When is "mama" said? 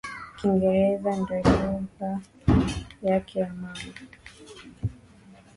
3.59-3.95